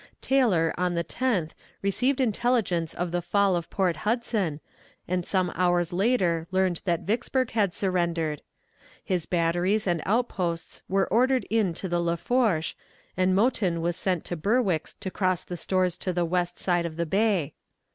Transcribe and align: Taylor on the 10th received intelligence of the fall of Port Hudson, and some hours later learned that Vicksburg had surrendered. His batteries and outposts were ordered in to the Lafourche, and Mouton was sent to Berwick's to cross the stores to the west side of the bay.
Taylor 0.19 0.73
on 0.79 0.95
the 0.95 1.03
10th 1.03 1.51
received 1.83 2.19
intelligence 2.19 2.95
of 2.95 3.11
the 3.11 3.21
fall 3.21 3.55
of 3.55 3.69
Port 3.69 3.97
Hudson, 3.97 4.59
and 5.07 5.23
some 5.23 5.51
hours 5.53 5.93
later 5.93 6.47
learned 6.49 6.81
that 6.85 7.01
Vicksburg 7.01 7.51
had 7.51 7.71
surrendered. 7.71 8.41
His 9.03 9.27
batteries 9.27 9.85
and 9.85 10.01
outposts 10.07 10.81
were 10.89 11.05
ordered 11.09 11.45
in 11.51 11.75
to 11.75 11.87
the 11.87 12.01
Lafourche, 12.01 12.75
and 13.15 13.35
Mouton 13.35 13.79
was 13.79 13.95
sent 13.95 14.25
to 14.25 14.35
Berwick's 14.35 14.95
to 14.95 15.11
cross 15.11 15.43
the 15.43 15.55
stores 15.55 15.97
to 15.97 16.11
the 16.11 16.25
west 16.25 16.57
side 16.57 16.87
of 16.87 16.95
the 16.97 17.05
bay. 17.05 17.53